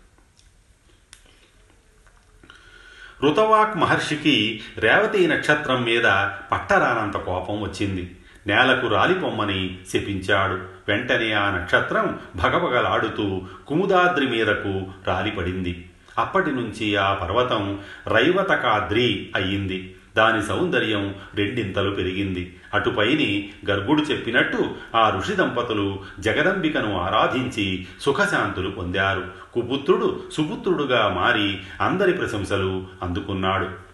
ఋతవాక్ 3.25 3.77
మహర్షికి 3.77 4.61
రేవతి 4.79 5.27
నక్షత్రం 5.27 5.85
మీద 5.85 6.03
పట్టరానంత 6.53 7.17
కోపం 7.17 7.61
వచ్చింది. 7.61 8.17
నేలకు 8.47 8.87
రాలిపొమ్మని 8.87 9.79
శపించాడు. 9.89 10.55
వెంటనే 10.89 11.33
ఆ 11.33 11.51
నక్షత్రం 11.51 12.19
భగభగలాడుతూ 12.37 13.43
కుముదాద్రి 13.67 14.27
మీదకు 14.27 14.87
రాలిపడింది. 15.07 15.91
అప్పటి 16.19 16.53
నుంచి 16.53 16.97
ఆ 16.97 17.15
పర్వతం 17.15 17.79
రైవతకాద్రి 18.07 19.33
అయ్యింది. 19.37 19.96
దాని 20.17 20.43
సౌందర్యం 20.43 21.15
రెండింతలు 21.35 21.91
పెరిగింది. 21.91 22.57
అటుపైని 22.75 23.53
గర్గుడు 23.71 24.03
చెప్పినట్టు 24.03 24.75
ఆ 24.95 25.11
ఋషి 25.17 25.33
దంపతులు 25.33 26.05
జగదంబికను 26.21 26.99
ఆరాధించి 26.99 27.87
సుఖశాంతులు 28.01 28.71
పొందారు. 28.71 29.25
కుపుత్రుడు 29.53 30.23
సుపుత్రుడుగా 30.33 31.09
మారి 31.09 31.59
అందరి 31.81 32.13
ప్రశంసలు 32.13 32.87
అందుకున్నాడు. 33.03 33.87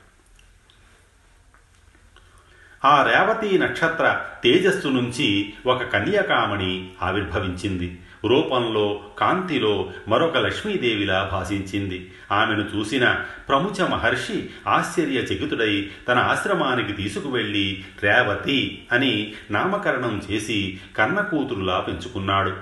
ఆ 2.85 3.03
రేవతి 3.03 3.59
నక్షత్ర 3.59 4.21
తేజస్సు 4.45 4.89
నుంచి 4.89 5.53
ఒక 5.67 5.83
కన్యకామణి 5.83 6.89
ఆవిర్భవించింది. 7.03 7.99
రూపంలో 8.25 9.01
కాంతిలో 9.19 9.91
మరొక 10.09 10.37
లక్ష్మీదేవిలా 10.37 11.29
భాషించింది. 11.33 12.13
ఆమెను 12.33 12.77
చూసిన 12.77 13.25
ప్రముచ 13.49 13.89
మహర్షి 13.89 14.51
ఆశ్చర్యచకితుడై 14.69 15.91
తన 16.09 16.19
ఆశ్రమానికి 16.19 16.93
తీసుకువెళ్ళి 16.93 17.85
రేవతి 18.03 18.87
అని 18.93 19.35
నామకరణం 19.51 20.23
చేసి 20.31 20.81
కన్నకూతురులా 20.97 21.81
పెంచుకున్నాడు. 21.81 22.57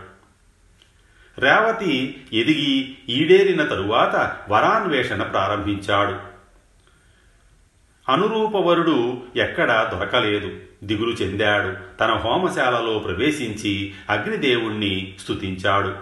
రేవతి 1.39 2.21
ఎదిగి 2.33 2.97
ఈడేరిన 3.09 3.65
తరువాత 3.65 4.37
వరాన్వేషణ 4.49 5.23
ప్రారంభించాడు. 5.23 6.31
అనురూపవరుడు 8.13 9.23
ఎక్కడా 9.37 9.91
దొరకలేదు. 9.95 10.70
దిగులు 10.85 11.11
చెందాడు. 11.11 11.99
తన 11.99 12.13
హోమశాలలో 12.13 12.99
ప్రవేశించి 12.99 13.95
అగ్నిదేవుణ్ణి 14.11 15.15
స్తుతించాడు. 15.21 15.95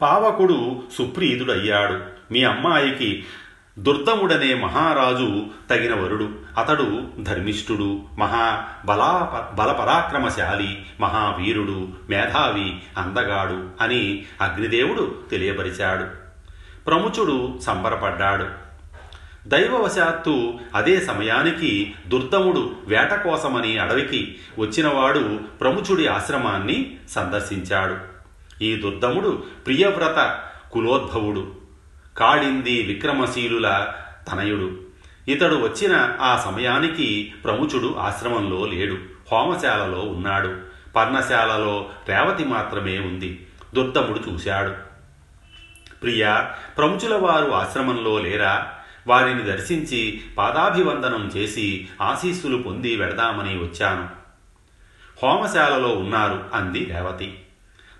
పావకుడు 0.00 0.82
సుప్రీతుడయ్యాడు. 0.98 2.00
మీ 2.32 2.44
అమ్మాయికి 2.44 3.24
దుర్దముడనే 3.78 4.54
మహారాజు 4.54 5.46
తగిన 5.70 5.94
వరుడు 5.94 6.30
అతడు 6.58 7.02
ధర్మిష్ఠుడు 7.20 8.02
మహా 8.18 8.64
బలా 8.84 9.10
బలపరాక్రమశాలి 9.54 10.86
మహావీరుడు 11.00 11.88
మేధావి 12.10 12.82
అందగాడు 12.98 13.70
అని 13.80 14.24
అగ్నిదేవుడు 14.40 15.14
తెలియపరిచాడు. 15.30 16.04
ప్రముచుడు 16.84 17.58
సంబరపడ్డాడు. 17.62 18.59
దైవవశాత్తు 19.46 20.58
అదే 20.74 21.00
సమయానికి 21.00 21.94
దుర్దముడు 22.06 22.76
వేట 22.86 23.14
కోసమని 23.14 23.78
అడవికి 23.78 24.38
వచ్చినవాడు 24.58 25.40
ప్రముచుడి 25.60 26.06
ఆశ్రమాన్ని 26.06 26.98
సందర్శించాడు. 27.10 27.96
ఈ 28.64 28.76
దుర్దముడు 28.76 29.44
ప్రియవ్రత 29.66 30.40
కులోద్భవుడు 30.72 31.54
కాళింది 32.16 32.82
విక్రమశీలుల 32.82 33.86
తనయుడు. 34.32 34.76
ఇతడు 35.28 35.54
వచ్చిన 35.54 36.16
ఆ 36.20 36.42
సమయానికి 36.44 37.34
ప్రముచుడు 37.44 37.94
ఆశ్రమంలో 37.98 38.66
లేడు 38.66 38.98
హోమశాలలో 39.32 40.00
ఉన్నాడు. 40.00 40.56
పర్ణశాలలో 40.96 41.86
రేవతి 42.08 42.44
మాత్రమే 42.44 42.98
ఉంది 42.98 43.46
దుర్దముడు 43.74 44.30
చూశాడు. 44.30 44.74
ప్రియ 46.02 46.36
ప్రముచుల 46.78 47.14
వారు 47.14 47.50
ఆశ్రమంలో 47.50 48.20
లేరా? 48.20 48.74
వారిని 49.06 49.42
దర్శించి 49.42 50.20
పాదాభివందనం 50.38 51.32
చేసి 51.36 51.88
ఆశీస్సులు 52.02 52.56
పొంది 52.56 52.96
వెడదామని 52.96 53.56
వచ్చాను. 53.56 54.08
హోమశాలలో 55.22 55.88
ఉన్నారు 55.88 56.44
అంది 56.54 56.84
రేవతి. 56.84 57.38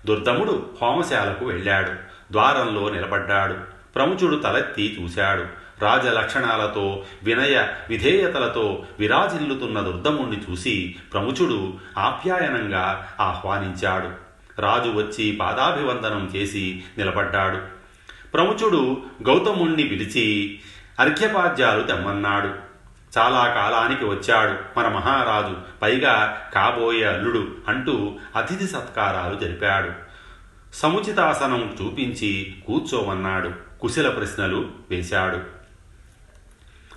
దుర్దముడు 0.05 0.69
హోమశాలకు 0.81 1.45
వెళ్ళాడు. 1.45 1.91
ద్వారంలో 2.31 2.89
నిలబడ్డాడు. 2.89 3.55
ప్రముచుడు 3.95 4.35
తలెత్తి 4.35 4.97
చూశాడు. 5.01 5.45
రాజలక్షణాలతో 5.81 7.05
వినయ 7.23 7.67
విధేయతలతో 7.89 8.85
విరాజిల్లుతున్న 8.99 9.79
దుర్దముణ్ణి 9.79 10.37
చూసి 10.49 10.95
ప్రముచుడు 11.13 11.73
ఆప్యాయనంగా 11.97 13.07
ఆహ్వానించాడు. 13.19 14.31
రాజు 14.61 14.89
వచ్చి 14.89 15.31
పాదాభివందనం 15.31 16.31
చేసి 16.35 16.83
నిలబడ్డాడు. 16.97 17.57
ప్రముచుడు 18.33 19.01
గౌతముణ్ణి 19.23 19.83
పిలిచి 19.83 20.59
అర్ఘ్యపాద్యాలు 20.99 21.83
తెమ్మన్నాడు. 21.83 22.71
చాలా 23.17 23.47
కాలానికి 23.47 24.05
వచ్చాడు 24.05 24.79
మన 24.79 24.87
మహారాజు. 24.87 25.57
పైగా 25.81 26.41
కాబోయే 26.53 27.03
అల్లుడు 27.03 27.55
అంటూ 27.67 28.15
అతిథి 28.35 28.67
సత్కారాలు 28.67 29.39
జరిపాడు. 29.39 29.91
సముచితాసనం 30.75 31.77
చూపించి 31.81 32.55
కూర్చోమన్నాడు. 32.67 33.51
కుశల 33.81 34.09
ప్రశ్నలు 34.09 34.71
వేశాడు. 34.89 35.37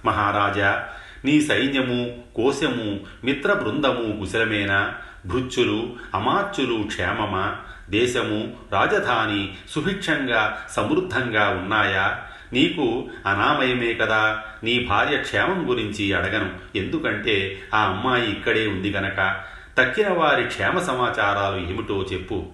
మహారాజా 0.06 0.88
నీ 1.24 1.40
సైన్యము 1.40 2.22
కోశము 2.36 3.00
మిత్ర 3.24 3.52
బృందము 3.52 4.20
కుశలమేనా? 4.20 4.94
భృత్యులు 5.26 5.96
అమాత్యులు 6.14 6.82
క్షేమమా? 6.82 7.56
దేశము 7.90 8.56
రాజధాని 8.72 9.56
సుభిక్షంగా 9.70 10.66
సమృద్ధంగా 10.70 11.48
ఉన్నాయా? 11.48 12.22
నీకు 12.52 13.08
అనామయమే 13.26 13.94
కదా. 13.94 14.42
నీ 14.64 14.84
భార్య 14.84 15.16
క్షేమం 15.16 15.70
గురించి 15.70 16.12
అడగను. 16.12 16.78
ఎందుకంటే 16.78 17.62
ఆ 17.74 17.84
అమ్మాయి 17.84 18.30
ఇక్కడే 18.30 18.66
ఉంది 18.66 18.90
గనక. 18.90 19.42
తక్కిన 19.78 20.10
వారి 20.10 20.44
క్షేమ 20.44 20.78
సమాచారాలు 20.78 21.72
ఏమిటో 21.72 22.06
చెప్పు. 22.12 22.52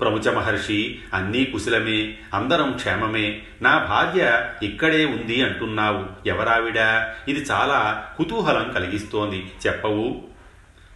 ప్రముచ 0.00 0.34
మహర్షి 0.34 0.98
అన్నీ 1.14 1.44
కుశలమే 1.44 2.18
అందరం 2.34 2.72
క్షేమమే. 2.72 3.42
నా 3.62 3.78
భార్య 3.78 4.50
ఇక్కడే 4.62 5.04
ఉంది 5.04 5.42
అంటున్నావు. 5.42 6.28
ఎవరావిడా? 6.28 7.14
ఇది 7.28 7.40
చాలా 7.40 8.08
కుతూహలం 8.16 8.70
కలిగిస్తోంది. 8.70 9.50
చెప్పవు. 9.66 10.22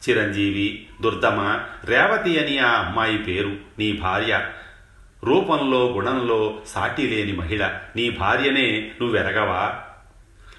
చిరంజీవి 0.08 0.86
దుర్దమ 1.02 1.58
రేవతి 1.84 2.38
అని 2.38 2.58
ఆ 2.58 2.82
అమ్మాయి 2.82 3.18
పేరు. 3.18 3.56
నీ 3.78 3.92
భార్య. 3.92 4.40
రూపంలో 5.26 5.86
గుణంలో 5.86 6.54
సాటి 6.66 7.02
లేని 7.02 7.32
మహిళ. 7.32 7.66
నీ 7.96 8.10
భార్యనే 8.10 8.92
నువ్వెరగవా? 9.00 9.74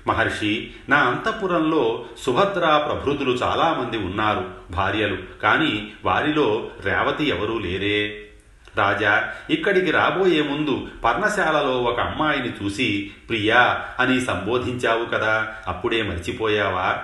మహర్షి 0.07 0.71
నా 0.89 0.97
అంతఃపురంలో 0.97 2.05
సుభద్రా 2.17 2.77
ప్రభృతులు 2.77 3.31
చాలామంది 3.31 3.97
ఉన్నారు 3.97 4.45
భార్యలు. 4.71 5.17
కానీ 5.43 5.91
వారిలో 6.05 6.69
రేవతి 6.85 7.27
ఎవరూ 7.27 7.59
లేరే. 7.59 8.23
రాజా 8.77 9.33
ఇక్కడికి 9.49 9.91
రాబోయే 9.91 10.41
ముందు 10.41 10.87
పర్ణశాలలో 11.05 11.83
ఒక 11.83 11.99
అమ్మాయిని 11.99 12.49
చూసి 12.49 13.11
ప్రియా 13.29 13.85
అని 13.99 14.21
సంబోధించావు 14.21 15.05
కదా 15.05 15.53
అప్పుడే 15.67 16.01
మర్చిపోయావా? 16.01 16.99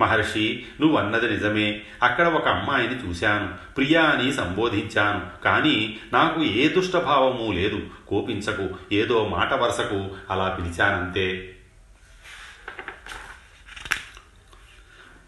మహర్షి 0.00 0.64
నువ్వు 0.80 0.98
అన్నది 0.98 1.30
నిజమే. 1.30 1.80
అక్కడ 2.02 2.28
ఒక 2.28 2.48
అమ్మాయిని 2.48 3.08
చూశాను. 3.08 3.74
ప్రియా 3.76 4.02
అని 4.02 4.32
సంబోధించాను. 4.32 5.42
కానీ 5.44 5.98
నాకు 6.12 6.42
ఏ 6.42 6.68
దుష్టభావము 6.68 7.52
లేదు. 7.52 7.80
కోపించకు. 8.08 8.68
ఏదో 8.92 9.28
మాట 9.28 9.54
వరసకు. 9.54 10.10
అలా 10.30 10.48
పిలిచానంతే. 10.48 11.56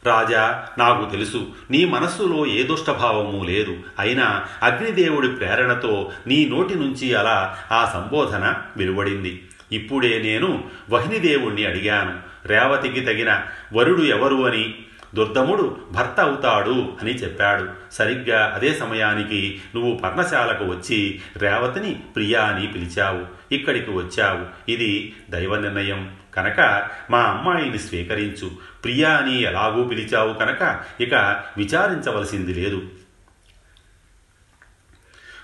రాజా 0.06 0.66
నాకు 0.78 1.10
తెలుసు. 1.10 1.46
నీ 1.70 1.84
మనస్సులో 1.84 2.46
ఏ 2.46 2.62
దుష్టభావము 2.62 3.44
లేదు. 3.44 3.76
అయినా 3.98 4.44
అగ్నిదేవుడి 4.62 5.28
ప్రేరణతో 5.28 6.12
నీ 6.26 6.48
నోటి 6.48 6.74
నుంచి 6.74 7.14
అలా 7.14 7.58
ఆ 7.72 7.90
సంబోధన 7.92 8.56
వెలువడింది. 8.76 9.48
ఇప్పుడే 9.72 10.22
నేను 10.22 10.64
వహినిదేవుణ్ణి 10.90 11.66
అడిగాను. 11.66 12.31
రేవతికి 12.46 13.00
తగిన 13.00 13.40
వరుడు 13.72 14.02
ఎవరు 14.02 14.46
అని 14.46 14.74
దుర్దముడు 15.14 15.76
భర్త 15.92 16.20
అవుతాడు 16.20 16.92
అని 17.02 17.14
చెప్పాడు. 17.14 17.68
సరిగ్గా 17.92 18.52
అదే 18.54 18.74
సమయానికి 18.74 19.60
నువ్వు 19.74 19.96
పర్ణశాలకు 19.96 20.64
వచ్చి 20.64 21.20
రేవతిని 21.36 21.94
ప్రియా 21.94 22.42
అని 22.42 22.66
పిలిచావు. 22.66 23.54
ఇక్కడికి 23.54 23.90
వచ్చావు. 23.90 24.70
ఇది 24.70 25.16
దైవ 25.30 25.58
నిర్ణయం. 25.58 26.16
కనుక 26.34 26.88
మా 27.10 27.18
అమ్మాయిని 27.18 27.78
స్వీకరించు. 27.78 28.50
ప్రియా 28.84 29.10
అని 29.10 29.42
ఎలాగూ 29.42 29.84
పిలిచావు 29.84 30.32
కనుక 30.32 30.80
ఇక 31.00 31.14
విచారించవలసింది 31.56 32.54
లేదు. 32.54 32.82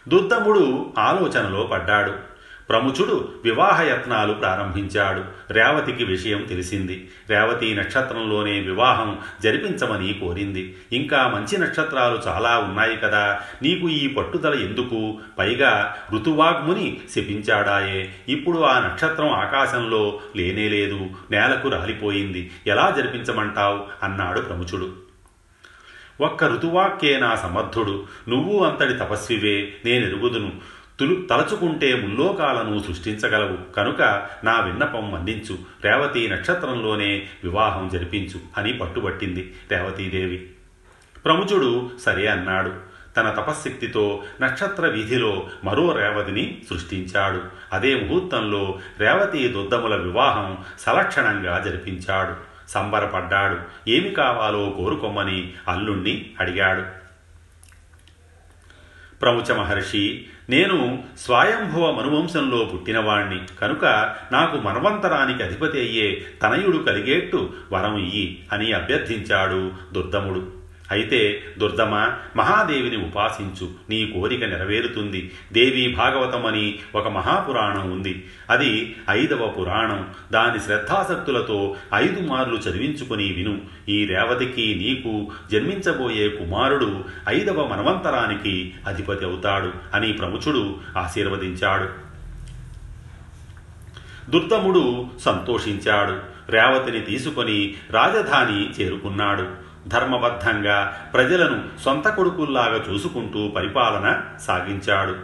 దుర్దముడు 0.09 0.95
ఆలోచనలో 0.99 1.63
పడ్డాడు. 1.63 2.28
ప్రముచుడు 2.69 3.29
వివాహయత్నాలు 3.45 4.33
ప్రారంభించాడు. 4.33 5.53
రేవతికి 5.53 6.05
విషయం 6.05 6.43
తెలిసింది. 6.43 7.09
రేవతి 7.31 7.75
నక్షత్రంలోనే 7.75 8.61
వివాహం 8.61 9.19
జరిపించమని 9.43 10.13
కోరింది. 10.13 10.77
ఇంకా 10.93 11.29
మంచి 11.29 11.59
నక్షత్రాలు 11.59 12.19
చాలా 12.27 12.59
ఉన్నాయి 12.59 12.97
కదా. 12.97 13.41
నీకు 13.63 13.89
ఈ 13.89 14.09
పట్టుదల 14.09 14.55
ఎందుకు? 14.55 15.19
పైగా 15.39 15.97
ఋతువాగ్ముని 16.15 17.01
శపించాడాయే. 17.11 18.15
ఇప్పుడు 18.29 18.61
ఆ 18.61 18.79
నక్షత్రం 18.79 19.31
ఆకాశంలో 19.31 20.21
లేనేలేదు 20.37 21.01
నేలకు 21.31 21.69
రాలిపోయింది. 21.69 22.51
ఎలా 22.67 22.95
జరిపించమంటావు? 22.97 23.87
అన్నాడు 24.03 24.41
ప్రముచుడు 24.41 25.09
ఒక్క 26.21 26.45
ఋతువాక్కే 26.45 27.21
నా 27.21 27.37
సమర్థుడు. 27.37 28.05
నువ్వు 28.29 28.65
అంతటి 28.65 28.95
తపస్వివే. 28.95 29.73
నేనెరుగుదును. 29.85 30.53
తులు 31.01 31.27
తలచుకుంటే 31.31 31.95
ముల్లోకాలను 31.95 32.83
సృష్టించగలవు. 32.83 33.73
కనుక 33.73 34.03
నా 34.45 34.61
విన్నపం 34.61 35.11
మన్నించు 35.11 35.59
రేవతి 35.85 36.29
నక్షత్రంలోనే 36.29 37.29
వివాహం 37.45 37.89
జరిపించు 37.89 38.41
అని 38.57 38.73
పట్టుబట్టింది 38.73 39.55
రేవతీదేవి. 39.71 40.51
ప్రముచుడు 41.25 41.91
సరే 42.01 42.27
అన్నాడు. 42.27 42.73
తన 43.17 43.31
తపశ్శక్తితో 43.31 44.23
నక్షత్ర 44.41 44.87
వీధిలో 44.87 45.49
మరో 45.65 45.93
రేవతిని 45.93 46.63
సృష్టించాడు. 46.71 47.43
అదే 47.73 47.95
ముహూర్తంలో 47.95 48.79
రేవతి 48.99 49.49
దుద్దముల 49.49 49.97
వివాహం 49.97 50.59
సలక్షణంగా 50.79 51.63
జరిపించాడు. 51.65 52.35
సంబరపడ్డాడు. 52.71 53.59
ఏమి 53.91 54.11
కావాలో 54.11 54.71
కోరుకొమ్మని 54.71 55.53
అల్లుణ్ణి 55.69 56.31
అడిగాడు. 56.41 56.99
ప్రముచ 59.21 59.55
మహర్షి 59.55 60.27
నేను 60.51 61.05
స్వయంభవ 61.19 61.91
మనువంశంలో 61.93 62.65
పుట్టినవాణ్ణి. 62.65 63.41
కనుక 63.61 64.15
నాకు 64.33 64.57
మనవంతరానికి 64.57 65.43
అధిపతి 65.43 65.79
అయ్యే 65.79 66.27
తనయుడు 66.43 66.79
కలిగేట్టు 66.79 67.51
వరం 67.73 67.97
ఇయ్యి 67.97 68.45
అని 68.53 68.73
అభ్యర్థించాడు 68.73 69.71
దుర్దముడు. 69.93 70.58
అయితే 70.91 71.45
దుర్దమ 71.59 72.13
మహాదేవిని 72.37 72.97
ఉపాసించు. 72.97 73.71
నీ 73.91 74.07
కోరిక 74.07 74.45
నెరవేరుతుంది. 74.45 75.31
దేవి 75.53 75.95
భాగవతం 75.99 76.47
అని 76.47 76.79
ఒక 76.95 77.09
మహాపురాణం 77.09 77.91
ఉంది. 77.91 78.27
అది 78.51 78.97
ఐదవ 79.11 79.47
పురాణం. 79.47 80.09
దాని 80.33 80.61
శ్రద్ధాసక్తులతో 80.61 81.77
ఐదు 81.95 82.21
మార్లు 82.21 82.57
చదివించుకుని 82.57 83.33
విను. 83.33 83.61
ఈ 83.89 84.07
రేవతికి 84.07 84.75
నీకు 84.75 85.31
జన్మించబోయే 85.53 86.29
కుమారుడు 86.29 87.05
ఐదవ 87.29 87.67
మనవంతరానికి 87.67 88.75
అధిపతి 88.87 89.25
అవుతాడు 89.25 89.73
అని 89.95 90.13
ప్రముచుడు 90.13 90.77
ఆశీర్వదించాడు. 90.99 92.09
దుర్దముడు 94.31 95.07
సంతోషించాడు. 95.21 96.39
రేవతిని 96.51 97.01
తీసుకొని 97.01 97.75
రాజధాని 97.91 98.83
చేరుకున్నాడు. 98.83 99.68
ధర్మబద్ధంగా 99.89 101.11
ప్రజలను 101.15 101.63
సొంత 101.85 102.09
కొడుకుల్లాగా 102.09 102.85
చూసుకుంటూ 102.93 103.49
పరిపాలన 103.49 104.21
సాగించాడు. 104.47 105.17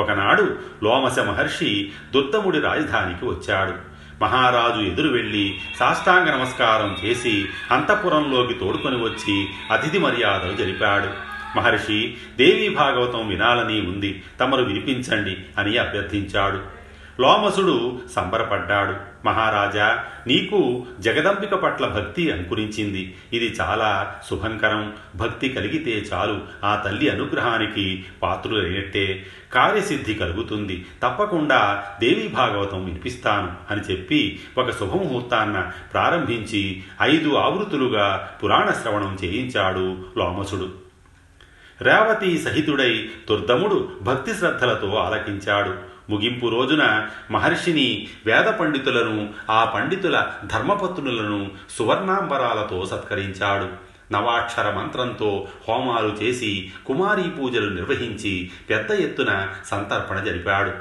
ఒకనాడు 0.00 0.56
లోమశ 0.82 1.18
మహర్షి 1.18 1.92
దుర్దముడి 2.14 2.60
రాజధానికి 2.60 3.24
వచ్చాడు. 3.24 3.92
మహారాజు 4.22 4.82
ఎదురు 4.82 5.08
వెళ్ళి 5.08 5.60
సాష్టాంగ 5.78 6.30
నమస్కారం 6.30 6.96
చేసి 7.04 7.46
అంతఃపురంలోకి 7.70 8.54
తోడుకొని 8.54 8.96
వచ్చి 8.96 9.46
అతిథి 9.72 9.98
మర్యాదలు 9.98 10.56
జరిపాడు. 10.56 11.32
మహర్షి 11.58 12.16
దేవీ 12.38 12.68
భాగవతం 12.68 13.28
వినాలని 13.28 13.80
ఉంది 13.80 14.22
తమరు 14.40 14.64
వినిపించండి 14.64 15.36
అని 15.58 15.78
అభ్యర్థించాడు. 15.78 16.60
లోమసుడు 17.22 18.00
సంబరపడ్డాడు. 18.16 19.11
మహారాజా 19.24 20.04
నీకు 20.26 20.86
జగదంబిక 21.00 21.54
పట్ల 21.54 21.86
భక్తి 21.86 22.30
అంకురించింది 22.30 23.16
ఇది 23.32 23.56
చాలా 23.60 24.20
శుభంకరం. 24.30 24.92
భక్తి 25.16 25.48
కలిగితే 25.48 25.90
చాలు. 25.90 26.40
ఆ 26.64 26.82
తల్లి 26.86 27.08
అనుగ్రహానికి 27.08 28.04
పాత్రులైనట్టే. 28.22 29.26
కార్యసిద్ధి 29.52 30.14
కలుగుతుంది. 30.14 30.86
తప్పకుండా 31.02 31.84
దేవీ 32.00 32.28
భాగవతం 32.28 32.84
వినిపిస్తాను 32.84 33.52
అని 33.70 33.80
చెప్పి 33.80 34.40
ఒక 34.58 34.70
శుభముహూర్తాన్న 34.70 35.70
ప్రారంభించి 35.92 36.82
ఐదు 37.02 37.34
ఆవృతులుగా 37.34 38.30
పురాణ 38.44 38.70
శ్రవణం 38.70 39.18
చేయించాడు 39.24 39.96
లోమసుడు. 40.16 40.72
రేవతి 41.80 42.38
సహితుడై 42.38 43.08
దుర్దముడు 43.30 43.92
భక్తి 44.02 44.34
శ్రద్ధలతో 44.34 44.94
ఆలకించాడు. 44.94 45.91
ముగింపు 46.12 46.46
రోజున 46.46 47.08
మహర్షిని 47.30 48.08
వేద 48.26 48.44
పండితులను 48.44 49.34
ఆ 49.50 49.64
పండితుల 49.64 50.32
ధర్మపత్నులను 50.44 51.50
సువర్ణాంబరాలతో 51.70 52.86
సత్కరించాడు. 52.86 53.92
నవాక్షర 54.12 54.74
మంత్రంతో 54.74 55.48
హోమాలు 55.68 56.18
చేసి 56.22 56.72
కుమారీ 56.86 57.22
పూజలు 57.22 57.70
నిర్వహించి 57.70 58.50
పెద్ద 58.70 58.90
ఎత్తున 58.90 59.48
సంతర్పణ 59.66 60.20
జరిపాడు. 60.20 60.72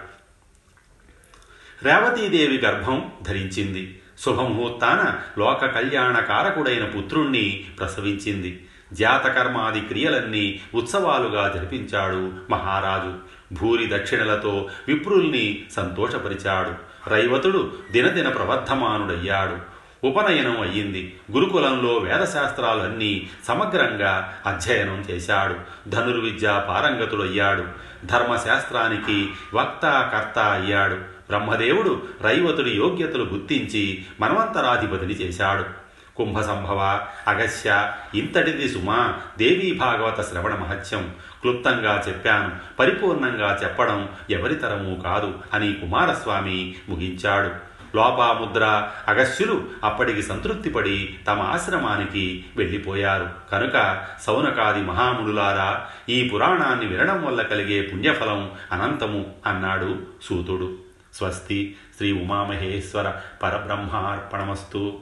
రేవతీదేవి 1.83 2.57
గర్భం 2.57 3.11
ధరించింది. 3.21 4.01
శుభముహూర్తాన 4.25 5.19
లోక 5.39 5.65
కళ్యాణ 5.65 6.19
కారకుడైన 6.19 6.85
పుత్రుణ్ణి 6.85 7.65
ప్రసవించింది. 7.79 8.67
జాతకర్మాది 8.93 9.81
క్రియలన్నీ 9.81 10.59
ఉత్సవాలుగా 10.73 11.53
జరిపించాడు 11.55 12.33
మహారాజు. 12.49 13.40
భూరి 13.51 13.89
దక్షిణలతో 13.93 14.69
విప్రుల్ని 14.87 15.63
సంతోషపరిచాడు. 15.75 16.91
రైవతుడు 17.09 17.73
దినదిన 17.91 18.29
ప్రవర్ధమానుడయ్యాడు. 18.29 19.71
ఉపనయనం 20.07 20.61
అయ్యింది. 20.61 21.19
గురుకులంలో 21.31 21.97
వేదశాస్త్రాలన్నీ 21.97 23.29
సమగ్రంగా 23.47 24.37
అధ్యయనం 24.45 25.05
చేశాడు. 25.11 25.55
ధనుర్విద్య 25.89 26.65
పారంగతుడయ్యాడు. 26.69 27.63
ధర్మశాస్త్రానికి 28.05 29.29
వక్త 29.53 30.09
కర్త 30.13 30.39
అయ్యాడు. 30.39 30.95
బ్రహ్మదేవుడు 30.95 32.01
రైవతుడి 32.21 32.71
యోగ్యతలు 32.71 33.23
గుర్తించి 33.23 34.05
మన్వంతరాధిపతిని 34.19 35.13
చేశాడు. 35.13 35.81
కుంభ 36.17 36.41
సంభవ 36.41 37.07
అగస్య 37.27 37.93
ఇంతటిది 38.15 38.69
సుమా 38.69 39.19
దేవీ 39.37 39.73
భాగవత 39.73 40.21
శ్రవణ 40.21 40.55
మహత్యం. 40.55 41.13
క్లుప్తంగా 41.41 42.03
చెప్పాను 42.07 42.77
పరిపూర్ణంగా 42.79 43.59
చెప్పడం 43.63 44.09
ఎవరితరమూ 44.29 44.95
కాదు 44.95 45.39
అని 45.53 45.73
కుమారస్వామి 45.73 46.75
ముగించాడు 46.89 47.71
లోపాముద్ర 47.95 48.89
అగస్యులు 49.07 49.63
అప్పటికి 49.83 50.23
సంతృప్తిపడి 50.23 51.17
తమ 51.27 51.39
ఆశ్రమానికి 51.39 52.45
వెళ్ళిపోయారు. 52.57 53.29
కనుక 53.51 54.05
సౌనకాది 54.21 54.81
మహామునులారా 54.81 55.87
ఈ 56.09 56.29
పురాణాన్ని 56.29 56.85
వినడం 56.85 57.25
వల్ల 57.25 57.41
కలిగే 57.41 57.81
పుణ్యఫలం 57.81 58.51
అనంతము 58.71 59.25
అన్నాడు 59.47 59.99
సూతుడు. 60.23 60.77
స్వస్తి 61.13 61.75
శ్రీ 61.97 62.11
ఉమామహేశ్వర 62.11 63.13
పరబ్రహ్మార్పణమస్తు. 63.43 64.99